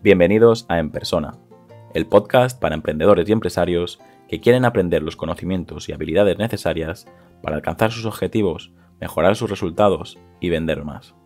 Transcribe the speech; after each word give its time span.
Bienvenidos 0.00 0.64
a 0.68 0.78
En 0.78 0.90
Persona, 0.92 1.34
el 1.92 2.06
podcast 2.06 2.60
para 2.60 2.76
emprendedores 2.76 3.28
y 3.28 3.32
empresarios 3.32 3.98
que 4.28 4.38
quieren 4.38 4.64
aprender 4.64 5.02
los 5.02 5.16
conocimientos 5.16 5.88
y 5.88 5.92
habilidades 5.92 6.38
necesarias 6.38 7.08
para 7.42 7.56
alcanzar 7.56 7.90
sus 7.90 8.04
objetivos, 8.04 8.70
mejorar 9.00 9.34
sus 9.34 9.50
resultados 9.50 10.16
y 10.38 10.50
vender 10.50 10.84
más. 10.84 11.16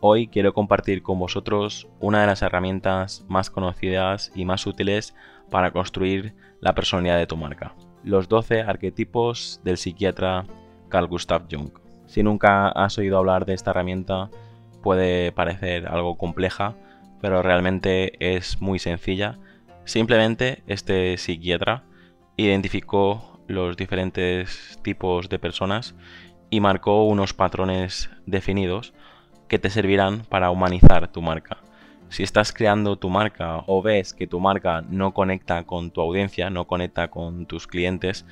Hoy 0.00 0.28
quiero 0.28 0.54
compartir 0.54 1.02
con 1.02 1.18
vosotros 1.18 1.88
una 2.00 2.22
de 2.22 2.26
las 2.26 2.40
herramientas 2.40 3.26
más 3.28 3.50
conocidas 3.50 4.32
y 4.34 4.46
más 4.46 4.66
útiles 4.66 5.14
para 5.50 5.70
construir 5.70 6.34
la 6.60 6.74
personalidad 6.74 7.18
de 7.18 7.26
tu 7.26 7.36
marca. 7.36 7.74
Los 8.02 8.30
12 8.30 8.62
arquetipos 8.62 9.60
del 9.62 9.76
psiquiatra 9.76 10.46
Carl 10.88 11.06
Gustav 11.06 11.48
Jung. 11.50 11.70
Si 12.06 12.22
nunca 12.22 12.70
has 12.70 12.96
oído 12.96 13.18
hablar 13.18 13.44
de 13.44 13.52
esta 13.52 13.72
herramienta, 13.72 14.30
puede 14.82 15.32
parecer 15.32 15.86
algo 15.86 16.16
compleja, 16.16 16.76
pero 17.20 17.42
realmente 17.42 18.12
es 18.36 18.60
muy 18.60 18.78
sencilla. 18.78 19.38
Simplemente 19.84 20.62
este 20.66 21.16
psiquiatra 21.16 21.84
identificó 22.36 23.40
los 23.48 23.76
diferentes 23.76 24.78
tipos 24.82 25.28
de 25.28 25.38
personas 25.38 25.94
y 26.50 26.60
marcó 26.60 27.04
unos 27.04 27.32
patrones 27.32 28.10
definidos 28.26 28.94
que 29.48 29.58
te 29.58 29.70
servirán 29.70 30.22
para 30.28 30.50
humanizar 30.50 31.10
tu 31.10 31.22
marca. 31.22 31.58
Si 32.08 32.22
estás 32.22 32.52
creando 32.52 32.96
tu 32.96 33.08
marca 33.08 33.62
o 33.66 33.82
ves 33.82 34.14
que 34.14 34.26
tu 34.26 34.40
marca 34.40 34.82
no 34.82 35.12
conecta 35.14 35.64
con 35.64 35.90
tu 35.90 36.00
audiencia, 36.00 36.50
no 36.50 36.66
conecta 36.66 37.08
con 37.08 37.46
tus 37.46 37.66
clientes, 37.66 38.26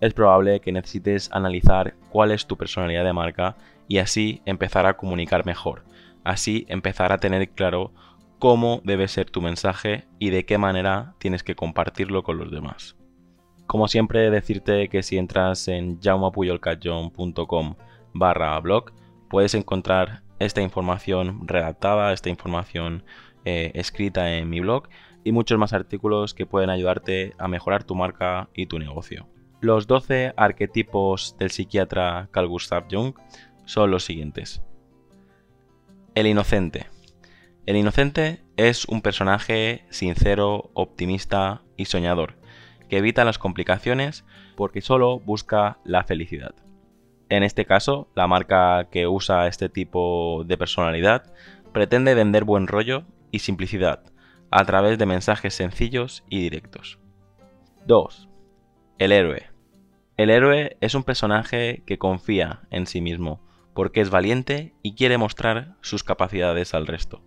es 0.00 0.14
probable 0.14 0.60
que 0.60 0.72
necesites 0.72 1.30
analizar 1.32 1.94
cuál 2.10 2.30
es 2.30 2.46
tu 2.46 2.56
personalidad 2.56 3.04
de 3.04 3.12
marca 3.12 3.56
y 3.88 3.98
así 3.98 4.42
empezar 4.44 4.86
a 4.86 4.96
comunicar 4.96 5.46
mejor. 5.46 5.84
Así 6.22 6.66
empezar 6.68 7.12
a 7.12 7.18
tener 7.18 7.48
claro 7.50 7.92
cómo 8.38 8.80
debe 8.84 9.08
ser 9.08 9.30
tu 9.30 9.40
mensaje 9.40 10.06
y 10.18 10.30
de 10.30 10.44
qué 10.44 10.58
manera 10.58 11.14
tienes 11.18 11.42
que 11.42 11.54
compartirlo 11.54 12.22
con 12.22 12.38
los 12.38 12.50
demás. 12.50 12.96
Como 13.66 13.88
siempre, 13.88 14.30
decirte 14.30 14.88
que 14.88 15.02
si 15.02 15.18
entras 15.18 15.66
en 15.68 16.00
jaumapuyolcatjon.com 16.00 17.74
barra 18.14 18.58
blog, 18.60 18.92
puedes 19.28 19.54
encontrar 19.54 20.22
esta 20.38 20.62
información 20.62 21.48
redactada, 21.48 22.12
esta 22.12 22.28
información 22.28 23.04
eh, 23.44 23.72
escrita 23.74 24.34
en 24.34 24.48
mi 24.48 24.60
blog 24.60 24.88
y 25.24 25.32
muchos 25.32 25.58
más 25.58 25.72
artículos 25.72 26.34
que 26.34 26.46
pueden 26.46 26.70
ayudarte 26.70 27.34
a 27.38 27.48
mejorar 27.48 27.84
tu 27.84 27.94
marca 27.94 28.48
y 28.54 28.66
tu 28.66 28.78
negocio. 28.78 29.28
Los 29.60 29.86
12 29.86 30.34
arquetipos 30.36 31.36
del 31.38 31.50
psiquiatra 31.50 32.28
Carl 32.30 32.46
Gustav 32.46 32.86
Jung 32.90 33.14
son 33.64 33.90
los 33.90 34.04
siguientes. 34.04 34.62
El 36.14 36.26
inocente. 36.26 36.86
El 37.66 37.74
inocente 37.74 38.44
es 38.56 38.84
un 38.84 39.02
personaje 39.02 39.84
sincero, 39.90 40.70
optimista 40.74 41.62
y 41.76 41.86
soñador, 41.86 42.36
que 42.88 42.98
evita 42.98 43.24
las 43.24 43.38
complicaciones 43.38 44.24
porque 44.54 44.80
solo 44.80 45.18
busca 45.18 45.78
la 45.84 46.04
felicidad. 46.04 46.54
En 47.28 47.42
este 47.42 47.64
caso, 47.64 48.08
la 48.14 48.28
marca 48.28 48.88
que 48.92 49.08
usa 49.08 49.48
este 49.48 49.68
tipo 49.68 50.44
de 50.46 50.56
personalidad 50.56 51.34
pretende 51.72 52.14
vender 52.14 52.44
buen 52.44 52.68
rollo 52.68 53.02
y 53.32 53.40
simplicidad 53.40 54.12
a 54.52 54.64
través 54.64 54.96
de 54.96 55.06
mensajes 55.06 55.52
sencillos 55.52 56.22
y 56.30 56.38
directos. 56.38 57.00
2. 57.86 58.28
El 58.98 59.10
héroe. 59.10 59.50
El 60.16 60.30
héroe 60.30 60.76
es 60.80 60.94
un 60.94 61.02
personaje 61.02 61.82
que 61.84 61.98
confía 61.98 62.62
en 62.70 62.86
sí 62.86 63.00
mismo, 63.00 63.44
porque 63.74 64.00
es 64.00 64.10
valiente 64.10 64.72
y 64.82 64.94
quiere 64.94 65.18
mostrar 65.18 65.74
sus 65.80 66.04
capacidades 66.04 66.72
al 66.72 66.86
resto. 66.86 67.25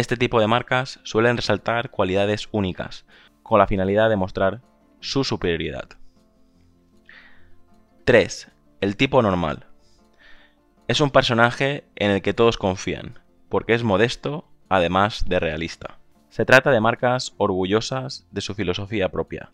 Este 0.00 0.16
tipo 0.16 0.40
de 0.40 0.46
marcas 0.46 0.98
suelen 1.02 1.36
resaltar 1.36 1.90
cualidades 1.90 2.48
únicas, 2.52 3.04
con 3.42 3.58
la 3.58 3.66
finalidad 3.66 4.08
de 4.08 4.16
mostrar 4.16 4.62
su 5.00 5.24
superioridad. 5.24 5.90
3. 8.06 8.50
El 8.80 8.96
tipo 8.96 9.20
normal. 9.20 9.66
Es 10.88 11.02
un 11.02 11.10
personaje 11.10 11.84
en 11.96 12.12
el 12.12 12.22
que 12.22 12.32
todos 12.32 12.56
confían, 12.56 13.18
porque 13.50 13.74
es 13.74 13.84
modesto, 13.84 14.48
además 14.70 15.28
de 15.28 15.38
realista. 15.38 15.98
Se 16.30 16.46
trata 16.46 16.70
de 16.70 16.80
marcas 16.80 17.34
orgullosas 17.36 18.26
de 18.30 18.40
su 18.40 18.54
filosofía 18.54 19.10
propia, 19.10 19.52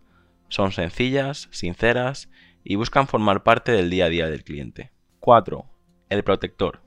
son 0.48 0.70
sencillas, 0.70 1.48
sinceras 1.50 2.30
y 2.62 2.76
buscan 2.76 3.08
formar 3.08 3.42
parte 3.42 3.72
del 3.72 3.90
día 3.90 4.04
a 4.04 4.10
día 4.10 4.30
del 4.30 4.44
cliente. 4.44 4.92
4. 5.18 5.66
El 6.08 6.22
protector. 6.22 6.82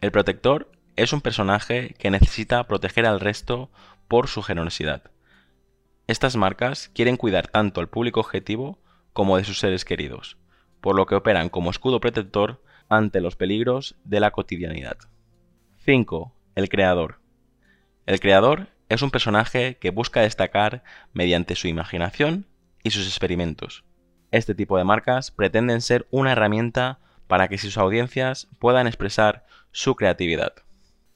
El 0.00 0.12
protector 0.12 0.70
es 0.96 1.12
un 1.12 1.20
personaje 1.20 1.94
que 1.98 2.10
necesita 2.10 2.66
proteger 2.66 3.06
al 3.06 3.20
resto 3.20 3.70
por 4.08 4.28
su 4.28 4.42
generosidad. 4.42 5.10
Estas 6.06 6.36
marcas 6.36 6.90
quieren 6.94 7.16
cuidar 7.16 7.48
tanto 7.48 7.80
al 7.80 7.88
público 7.88 8.20
objetivo 8.20 8.78
como 9.12 9.36
de 9.36 9.44
sus 9.44 9.58
seres 9.58 9.84
queridos, 9.84 10.36
por 10.80 10.96
lo 10.96 11.06
que 11.06 11.14
operan 11.14 11.48
como 11.48 11.70
escudo 11.70 12.00
protector 12.00 12.62
ante 12.88 13.20
los 13.20 13.36
peligros 13.36 13.96
de 14.04 14.20
la 14.20 14.32
cotidianidad. 14.32 14.98
5. 15.84 16.34
El 16.54 16.68
creador. 16.68 17.20
El 18.04 18.20
creador 18.20 18.68
es 18.88 19.00
un 19.00 19.10
personaje 19.10 19.78
que 19.78 19.90
busca 19.90 20.20
destacar 20.20 20.82
mediante 21.12 21.54
su 21.54 21.68
imaginación 21.68 22.46
y 22.82 22.90
sus 22.90 23.06
experimentos. 23.06 23.84
Este 24.30 24.54
tipo 24.54 24.76
de 24.76 24.84
marcas 24.84 25.30
pretenden 25.30 25.80
ser 25.80 26.06
una 26.10 26.32
herramienta 26.32 26.98
para 27.26 27.48
que 27.48 27.58
sus 27.58 27.78
audiencias 27.78 28.48
puedan 28.58 28.86
expresar 28.86 29.46
su 29.70 29.94
creatividad. 29.94 30.52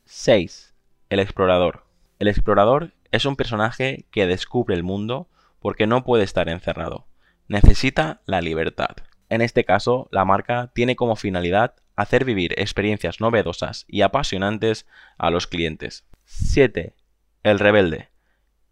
6. 0.09 0.73
El 1.11 1.19
explorador. 1.19 1.85
El 2.21 2.29
explorador 2.29 2.93
es 3.11 3.25
un 3.27 3.35
personaje 3.35 4.07
que 4.13 4.29
descubre 4.29 4.77
el 4.77 4.85
mundo 4.85 5.29
porque 5.59 5.89
no 5.89 6.05
puede 6.05 6.23
estar 6.23 6.49
encerrado. 6.49 7.09
Necesita 7.49 8.23
la 8.25 8.41
libertad. 8.41 8.97
En 9.29 9.43
este 9.43 9.65
caso, 9.65 10.09
la 10.13 10.25
marca 10.25 10.71
tiene 10.77 10.95
como 10.95 11.17
finalidad 11.17 11.75
hacer 11.97 12.25
vivir 12.25 12.55
experiencias 12.57 13.21
novedosas 13.21 13.85
y 13.89 14.03
apasionantes 14.03 14.87
a 15.19 15.31
los 15.31 15.49
clientes. 15.49 16.07
7. 16.25 16.95
El 17.43 17.59
rebelde. 17.59 18.11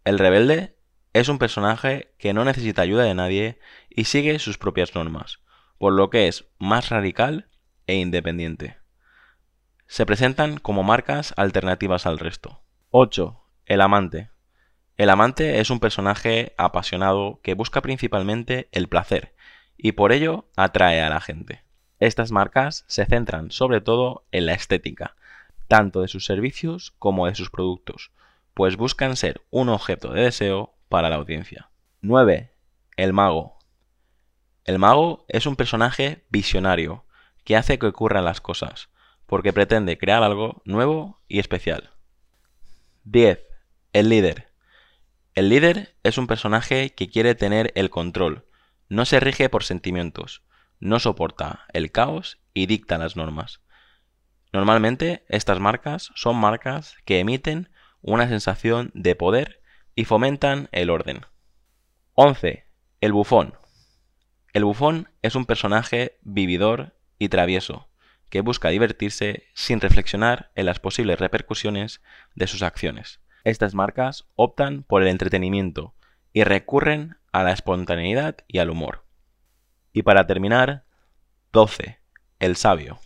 El 0.05 0.21
rebelde 0.21 0.77
es 1.15 1.29
un 1.29 1.41
personaje 1.41 2.15
que 2.17 2.33
no 2.33 2.45
necesita 2.45 2.83
ayuda 2.83 3.03
de 3.03 3.15
nadie 3.15 3.59
y 3.91 4.05
sigue 4.05 4.39
sus 4.39 4.57
propias 4.57 4.95
normas, 4.95 5.41
por 5.79 5.95
lo 5.95 6.11
que 6.11 6.29
es 6.29 6.45
más 6.59 6.91
radical 6.91 7.49
e 7.89 7.97
independiente. 7.97 8.84
Se 9.87 10.07
presentan 10.07 10.59
como 10.59 10.83
marcas 10.83 11.35
alternativas 11.37 12.07
al 12.07 12.19
resto. 12.19 12.63
8. 12.91 13.41
El 13.67 13.81
amante. 13.81 14.31
El 14.97 15.11
amante 15.11 15.61
es 15.61 15.71
un 15.71 15.81
personaje 15.81 16.55
apasionado 16.57 17.41
que 17.43 17.55
busca 17.55 17.83
principalmente 17.83 18.69
el 18.73 18.89
placer 18.89 19.35
y 19.77 19.93
por 19.93 20.13
ello 20.13 20.47
atrae 20.57 21.03
a 21.03 21.11
la 21.11 21.21
gente. 21.21 21.63
Estas 22.01 22.33
marcas 22.33 22.85
se 22.87 23.05
centran 23.05 23.51
sobre 23.51 23.81
todo 23.81 24.25
en 24.33 24.47
la 24.47 24.55
estética, 24.55 25.17
tanto 25.69 26.01
de 26.01 26.09
sus 26.09 26.25
servicios 26.25 26.95
como 26.99 27.27
de 27.27 27.35
sus 27.35 27.51
productos, 27.51 28.11
pues 28.55 28.77
buscan 28.77 29.17
ser 29.17 29.43
un 29.51 29.69
objeto 29.69 30.13
de 30.13 30.23
deseo 30.23 30.75
para 30.89 31.09
la 31.09 31.17
audiencia. 31.17 31.71
9. 32.01 32.53
El 32.97 33.13
mago. 33.13 33.59
El 34.65 34.79
mago 34.79 35.25
es 35.29 35.47
un 35.47 35.57
personaje 35.57 36.25
visionario 36.31 37.05
que 37.45 37.57
hace 37.57 37.79
que 37.79 37.87
ocurran 37.87 38.25
las 38.25 38.41
cosas, 38.41 38.89
porque 39.27 39.53
pretende 39.53 39.99
crear 39.99 40.23
algo 40.23 40.63
nuevo 40.65 41.21
y 41.29 41.39
especial. 41.39 41.91
10. 43.05 43.41
El 43.93 44.09
líder. 44.09 44.49
El 45.35 45.49
líder 45.49 45.97
es 46.03 46.19
un 46.19 46.27
personaje 46.27 46.95
que 46.95 47.09
quiere 47.09 47.35
tener 47.35 47.73
el 47.75 47.91
control, 47.91 48.47
no 48.89 49.05
se 49.05 49.21
rige 49.21 49.49
por 49.49 49.65
sentimientos, 49.65 50.43
no 50.79 51.01
soporta 51.01 51.67
el 51.73 51.91
caos 51.91 52.39
y 52.53 52.67
dicta 52.67 52.99
las 52.99 53.17
normas. 53.17 53.61
Normalmente 54.53 55.25
estas 55.29 55.59
marcas 55.59 56.13
son 56.15 56.37
marcas 56.37 56.97
que 57.05 57.19
emiten 57.19 57.71
una 58.01 58.29
sensación 58.29 58.93
de 58.95 59.17
poder 59.17 59.61
y 59.97 60.05
fomentan 60.05 60.69
el 60.71 60.91
orden. 60.91 61.27
11. 62.13 62.65
El 63.01 63.13
bufón. 63.13 63.55
El 64.53 64.65
bufón 64.65 65.09
es 65.23 65.35
un 65.35 65.47
personaje 65.47 66.19
vividor 66.23 66.95
y 67.19 67.29
travieso, 67.29 67.89
que 68.35 68.41
busca 68.41 68.71
divertirse 68.71 69.45
sin 69.55 69.81
reflexionar 69.81 70.51
en 70.57 70.67
las 70.67 70.81
posibles 70.81 71.21
repercusiones 71.21 72.03
de 72.35 72.49
sus 72.49 72.65
acciones. 72.65 73.21
Estas 73.45 73.77
marcas 73.77 74.27
optan 74.35 74.83
por 74.83 75.03
el 75.03 75.07
entretenimiento 75.07 75.95
y 76.33 76.43
recurren 76.43 77.17
a 77.31 77.45
la 77.45 77.53
espontaneidad 77.53 78.39
y 78.49 78.59
al 78.59 78.71
humor. 78.71 79.07
Y 79.93 80.03
para 80.03 80.27
terminar, 80.27 80.85
12. 81.53 82.01
El 82.41 82.57
sabio. 82.57 82.99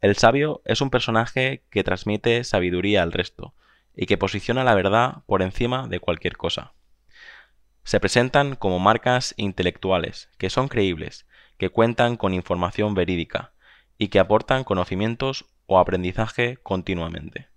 El 0.00 0.16
sabio 0.16 0.62
es 0.64 0.80
un 0.80 0.90
personaje 0.90 1.64
que 1.70 1.84
transmite 1.84 2.42
sabiduría 2.42 3.04
al 3.04 3.12
resto, 3.12 3.54
y 3.94 4.06
que 4.06 4.18
posiciona 4.18 4.64
la 4.64 4.74
verdad 4.74 5.22
por 5.26 5.42
encima 5.42 5.86
de 5.86 6.00
cualquier 6.00 6.36
cosa. 6.36 6.74
Se 7.84 8.00
presentan 8.00 8.56
como 8.56 8.80
marcas 8.80 9.32
intelectuales, 9.36 10.28
que 10.38 10.50
son 10.50 10.66
creíbles, 10.66 11.28
que 11.56 11.70
cuentan 11.70 12.16
con 12.16 12.34
información 12.34 12.94
verídica 12.94 13.52
y 13.98 14.08
que 14.08 14.20
aportan 14.20 14.64
conocimientos 14.64 15.44
o 15.66 15.78
aprendizaje 15.78 16.56
continuamente. 16.62 17.48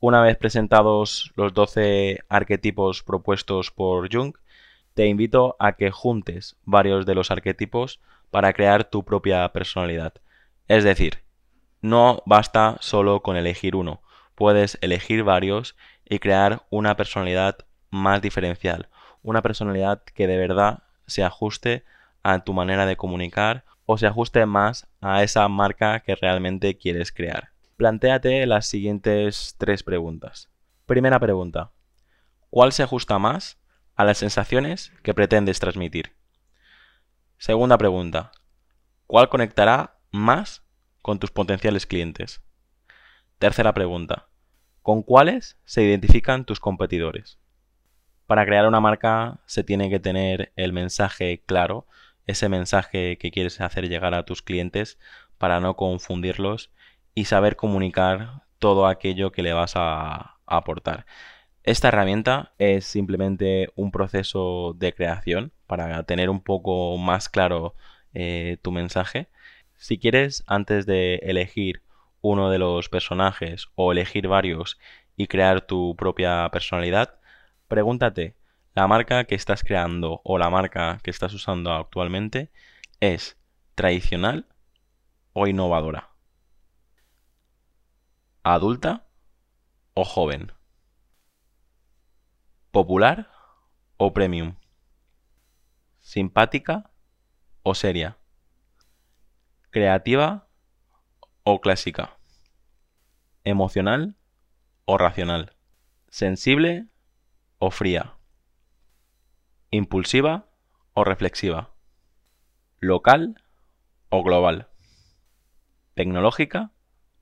Una 0.00 0.20
vez 0.20 0.36
presentados 0.36 1.32
los 1.36 1.54
12 1.54 2.20
arquetipos 2.28 3.02
propuestos 3.02 3.70
por 3.70 4.12
Jung, 4.12 4.34
te 4.92 5.06
invito 5.06 5.56
a 5.58 5.72
que 5.72 5.90
juntes 5.90 6.56
varios 6.64 7.06
de 7.06 7.14
los 7.14 7.30
arquetipos 7.30 8.00
para 8.30 8.52
crear 8.52 8.84
tu 8.84 9.04
propia 9.04 9.48
personalidad. 9.52 10.14
Es 10.68 10.84
decir, 10.84 11.22
no 11.80 12.22
basta 12.26 12.76
solo 12.80 13.22
con 13.22 13.36
elegir 13.36 13.76
uno, 13.76 14.02
puedes 14.34 14.78
elegir 14.80 15.22
varios 15.22 15.76
y 16.04 16.18
crear 16.18 16.62
una 16.70 16.96
personalidad 16.96 17.58
más 17.90 18.20
diferencial, 18.20 18.88
una 19.22 19.42
personalidad 19.42 20.02
que 20.02 20.26
de 20.26 20.36
verdad 20.36 20.82
se 21.06 21.24
ajuste 21.24 21.84
a 22.22 22.42
tu 22.44 22.52
manera 22.52 22.86
de 22.86 22.96
comunicar 22.96 23.64
o 23.86 23.98
se 23.98 24.06
ajuste 24.06 24.46
más 24.46 24.88
a 25.00 25.22
esa 25.22 25.46
marca 25.48 26.00
que 26.00 26.14
realmente 26.14 26.76
quieres 26.76 27.12
crear. 27.12 27.50
Plantéate 27.76 28.46
las 28.46 28.66
siguientes 28.66 29.56
tres 29.58 29.82
preguntas. 29.82 30.48
Primera 30.86 31.18
pregunta. 31.18 31.72
¿Cuál 32.50 32.72
se 32.72 32.82
ajusta 32.82 33.18
más 33.18 33.58
a 33.96 34.04
las 34.04 34.18
sensaciones 34.18 34.92
que 35.02 35.14
pretendes 35.14 35.58
transmitir? 35.58 36.12
Segunda 37.38 37.76
pregunta. 37.76 38.32
¿Cuál 39.06 39.28
conectará 39.28 39.98
más 40.10 40.62
con 41.02 41.18
tus 41.18 41.30
potenciales 41.30 41.86
clientes? 41.86 42.42
Tercera 43.38 43.74
pregunta. 43.74 44.28
¿Con 44.82 45.02
cuáles 45.02 45.58
se 45.64 45.82
identifican 45.82 46.44
tus 46.44 46.60
competidores? 46.60 47.38
Para 48.26 48.46
crear 48.46 48.66
una 48.66 48.80
marca 48.80 49.40
se 49.46 49.64
tiene 49.64 49.90
que 49.90 50.00
tener 50.00 50.52
el 50.56 50.72
mensaje 50.72 51.42
claro, 51.44 51.86
ese 52.26 52.48
mensaje 52.48 53.18
que 53.18 53.30
quieres 53.30 53.60
hacer 53.60 53.88
llegar 53.88 54.14
a 54.14 54.24
tus 54.24 54.42
clientes 54.42 54.98
para 55.38 55.60
no 55.60 55.76
confundirlos 55.76 56.72
y 57.14 57.26
saber 57.26 57.56
comunicar 57.56 58.44
todo 58.58 58.86
aquello 58.86 59.32
que 59.32 59.42
le 59.42 59.52
vas 59.52 59.74
a, 59.76 60.38
aportar. 60.46 61.06
Esta 61.62 61.88
herramienta 61.88 62.52
es 62.58 62.84
simplemente 62.84 63.70
un 63.76 63.90
proceso 63.90 64.74
de 64.76 64.92
creación 64.92 65.52
para 65.66 66.02
tener 66.02 66.28
un 66.28 66.42
poco 66.42 66.98
más 66.98 67.30
claro 67.30 67.74
eh, 68.12 68.58
tu 68.62 68.72
mensaje. 68.72 69.28
Si 69.76 69.98
quieres, 69.98 70.44
antes 70.46 70.84
de 70.84 71.16
elegir 71.22 71.82
uno 72.20 72.50
de 72.50 72.58
los 72.58 72.90
personajes 72.90 73.68
o 73.74 73.92
elegir 73.92 74.28
varios 74.28 74.78
y 75.16 75.26
crear 75.28 75.62
tu 75.62 75.96
propia 75.96 76.48
personalidad, 76.52 77.18
pregúntate, 77.68 78.34
¿la 78.74 78.88
marca 78.88 79.24
que 79.24 79.36
estás 79.36 79.62
creando 79.62 80.20
o 80.24 80.36
la 80.36 80.50
marca 80.50 80.98
que 81.02 81.10
estás 81.10 81.32
usando 81.32 81.72
actualmente 81.72 82.50
es 83.00 83.38
tradicional 83.76 84.48
o 85.32 85.46
innovadora? 85.46 86.10
¿Adulta 88.42 89.06
o 89.94 90.04
joven? 90.04 90.52
¿Popular 92.72 93.30
o 93.96 94.12
premium? 94.12 94.56
¿Simpática 96.00 96.90
o 97.62 97.76
seria? 97.76 98.18
¿Creativa 99.70 100.48
o 101.44 101.60
clásica? 101.60 102.18
¿Emocional 103.44 104.16
o 104.84 104.98
racional? 104.98 105.54
¿Sensible 106.08 106.88
o 107.58 107.70
fría? 107.70 108.13
¿Impulsiva 109.74 110.46
o 110.92 111.02
reflexiva? 111.02 111.74
¿Local 112.78 113.42
o 114.08 114.22
global? 114.22 114.68
¿Tecnológica 115.94 116.70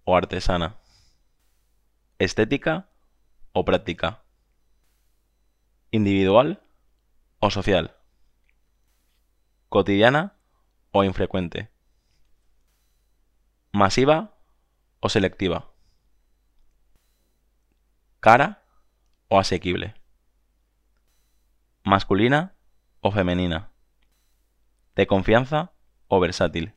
o 0.05 0.19
artesana? 0.19 0.77
¿Estética 2.19 2.91
o 3.55 3.65
práctica? 3.65 4.25
¿Individual 5.93 6.63
o 7.39 7.51
social? 7.51 7.97
¿Cotidiana 9.71 10.37
o 10.91 11.05
infrecuente? 11.05 11.71
¿Masiva 13.73 14.37
o 15.01 15.09
selectiva? 15.09 15.73
¿Cara 18.21 18.63
o 19.29 19.39
asequible? 19.39 20.02
¿Masculina 21.85 22.55
o 23.01 23.11
femenina? 23.11 23.73
¿De 24.95 25.09
confianza 25.09 25.73
o 26.07 26.21
versátil? 26.21 26.75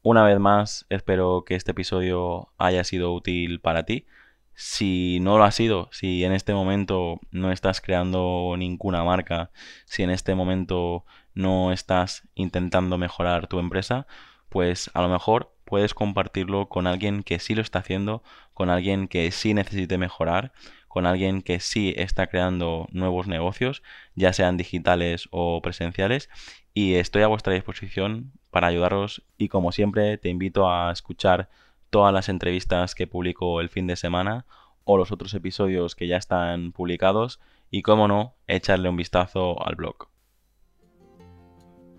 Una 0.00 0.24
vez 0.24 0.40
más, 0.40 0.86
espero 0.88 1.44
que 1.44 1.54
este 1.54 1.72
episodio 1.72 2.50
haya 2.56 2.82
sido 2.84 3.12
útil 3.12 3.60
para 3.60 3.84
ti. 3.84 4.06
Si 4.54 5.18
no 5.20 5.36
lo 5.36 5.44
ha 5.44 5.50
sido, 5.50 5.90
si 5.92 6.24
en 6.24 6.32
este 6.32 6.54
momento 6.54 7.20
no 7.30 7.52
estás 7.52 7.82
creando 7.82 8.54
ninguna 8.56 9.04
marca, 9.04 9.50
si 9.84 10.02
en 10.02 10.08
este 10.08 10.34
momento 10.34 11.04
no 11.34 11.70
estás 11.70 12.26
intentando 12.34 12.96
mejorar 12.96 13.48
tu 13.48 13.58
empresa, 13.58 14.06
pues 14.48 14.90
a 14.94 15.02
lo 15.02 15.10
mejor 15.10 15.54
puedes 15.70 15.94
compartirlo 15.94 16.68
con 16.68 16.86
alguien 16.86 17.22
que 17.22 17.38
sí 17.38 17.54
lo 17.54 17.62
está 17.62 17.78
haciendo, 17.78 18.22
con 18.52 18.68
alguien 18.68 19.08
que 19.08 19.30
sí 19.30 19.54
necesite 19.54 19.96
mejorar, 19.96 20.52
con 20.88 21.06
alguien 21.06 21.40
que 21.40 21.60
sí 21.60 21.94
está 21.96 22.26
creando 22.26 22.88
nuevos 22.90 23.28
negocios, 23.28 23.82
ya 24.16 24.32
sean 24.32 24.56
digitales 24.56 25.28
o 25.30 25.62
presenciales, 25.62 26.28
y 26.74 26.96
estoy 26.96 27.22
a 27.22 27.28
vuestra 27.28 27.54
disposición 27.54 28.32
para 28.50 28.66
ayudaros 28.66 29.22
y 29.38 29.48
como 29.48 29.70
siempre 29.70 30.18
te 30.18 30.28
invito 30.28 30.68
a 30.68 30.90
escuchar 30.90 31.48
todas 31.88 32.12
las 32.12 32.28
entrevistas 32.28 32.94
que 32.94 33.06
publico 33.06 33.60
el 33.60 33.68
fin 33.68 33.86
de 33.86 33.96
semana 33.96 34.46
o 34.84 34.96
los 34.96 35.12
otros 35.12 35.32
episodios 35.34 35.94
que 35.94 36.08
ya 36.08 36.16
están 36.16 36.72
publicados 36.72 37.40
y, 37.70 37.82
como 37.82 38.08
no, 38.08 38.34
echarle 38.48 38.88
un 38.88 38.96
vistazo 38.96 39.64
al 39.64 39.76
blog. 39.76 40.08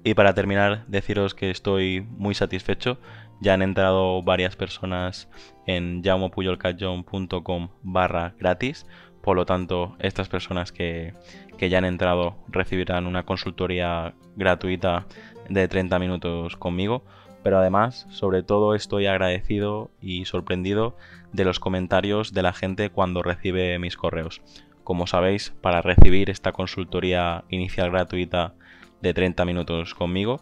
Y 0.03 0.13
para 0.13 0.33
terminar, 0.33 0.85
deciros 0.87 1.35
que 1.35 1.51
estoy 1.51 2.01
muy 2.01 2.33
satisfecho. 2.33 2.97
Ya 3.39 3.53
han 3.53 3.61
entrado 3.61 4.21
varias 4.21 4.55
personas 4.55 5.27
en 5.65 6.03
jaumopuyolcatjohn.com 6.03 7.69
barra 7.83 8.35
gratis. 8.39 8.85
Por 9.21 9.35
lo 9.35 9.45
tanto, 9.45 9.95
estas 9.99 10.29
personas 10.29 10.71
que, 10.71 11.13
que 11.57 11.69
ya 11.69 11.77
han 11.77 11.85
entrado 11.85 12.35
recibirán 12.47 13.05
una 13.05 13.23
consultoría 13.23 14.15
gratuita 14.35 15.05
de 15.49 15.67
30 15.67 15.99
minutos 15.99 16.55
conmigo 16.57 17.03
pero 17.43 17.57
además, 17.57 18.05
sobre 18.09 18.43
todo, 18.43 18.75
estoy 18.75 19.07
agradecido 19.07 19.89
y 19.99 20.25
sorprendido 20.25 20.95
de 21.33 21.45
los 21.45 21.59
comentarios 21.59 22.33
de 22.33 22.43
la 22.43 22.53
gente 22.53 22.89
cuando 22.89 23.23
recibe 23.23 23.79
mis 23.79 23.97
correos. 23.97 24.41
Como 24.83 25.07
sabéis, 25.07 25.53
para 25.61 25.81
recibir 25.81 26.29
esta 26.29 26.51
consultoría 26.51 27.43
inicial 27.49 27.91
gratuita 27.91 28.53
de 29.01 29.13
30 29.13 29.45
minutos 29.45 29.93
conmigo, 29.93 30.41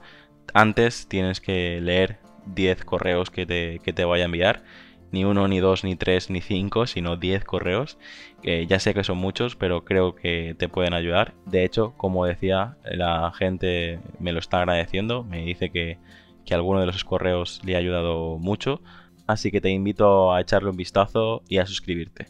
antes 0.54 1.08
tienes 1.08 1.42
que 1.42 1.80
leer 1.82 2.20
10 2.46 2.86
correos 2.86 3.30
que 3.30 3.46
te, 3.46 3.80
que 3.84 3.94
te 3.94 4.06
voy 4.06 4.22
a 4.22 4.25
enviar. 4.25 4.63
Ni 5.12 5.25
uno, 5.25 5.48
ni 5.48 5.60
dos, 5.60 5.84
ni 5.84 5.96
tres, 5.96 6.30
ni 6.30 6.39
cinco, 6.39 6.86
sino 6.86 7.18
10 7.18 7.44
correos. 7.44 7.98
Que 8.44 8.68
ya 8.68 8.80
sé 8.80 8.94
que 8.94 9.04
son 9.04 9.18
muchos, 9.18 9.56
pero 9.56 9.84
creo 9.84 10.13
que 10.13 10.56
te 10.58 10.70
pueden 10.70 10.94
ayudar. 10.94 11.34
De 11.48 11.63
hecho, 11.63 11.94
como 11.98 12.25
decía, 12.25 12.78
la 12.84 13.32
gente 13.34 14.00
me 14.20 14.34
lo 14.34 14.39
está 14.39 14.60
agradeciendo. 14.60 15.24
Me 15.24 15.44
dice 15.44 15.72
que, 15.72 15.98
que 16.46 16.54
alguno 16.54 16.80
de 16.80 16.86
los 16.86 17.04
correos 17.04 17.62
le 17.63 17.75
ha 17.75 17.80
ayudado 17.80 18.38
mucho, 18.38 18.82
así 19.25 19.51
que 19.51 19.62
te 19.62 19.70
invito 19.70 20.32
a 20.32 20.42
echarle 20.42 20.70
un 20.70 20.78
vistazo 20.78 21.42
y 21.48 21.58
a 21.58 21.66
suscribirte. 21.66 22.28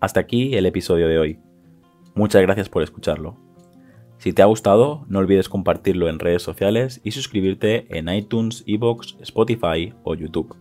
Hasta 0.00 0.20
aquí 0.20 0.54
el 0.56 0.66
episodio 0.66 1.08
de 1.08 1.18
hoy. 1.18 1.38
Muchas 2.14 2.42
gracias 2.42 2.68
por 2.68 2.82
escucharlo. 2.82 3.49
Si 4.20 4.34
te 4.34 4.42
ha 4.42 4.44
gustado, 4.44 5.06
no 5.08 5.20
olvides 5.20 5.48
compartirlo 5.48 6.10
en 6.10 6.18
redes 6.18 6.42
sociales 6.42 7.00
y 7.02 7.12
suscribirte 7.12 7.86
en 7.96 8.10
iTunes, 8.10 8.62
Evox, 8.66 9.16
Spotify 9.22 9.94
o 10.04 10.14
YouTube. 10.14 10.54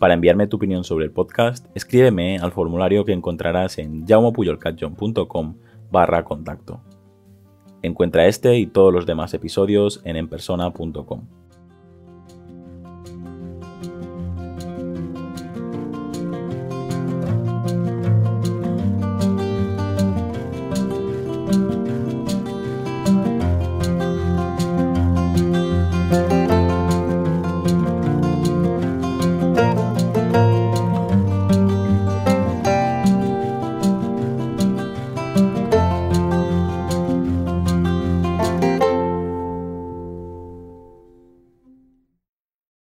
Para 0.00 0.14
enviarme 0.14 0.48
tu 0.48 0.56
opinión 0.56 0.82
sobre 0.82 1.04
el 1.04 1.12
podcast, 1.12 1.68
escríbeme 1.76 2.38
al 2.38 2.50
formulario 2.50 3.04
que 3.04 3.12
encontrarás 3.12 3.78
en 3.78 4.04
jaumopuyolcatjohn.com 4.08 5.54
barra 5.92 6.24
contacto. 6.24 6.80
Encuentra 7.82 8.26
este 8.26 8.58
y 8.58 8.66
todos 8.66 8.92
los 8.92 9.06
demás 9.06 9.34
episodios 9.34 10.00
en 10.04 10.16
enpersona.com. 10.16 11.28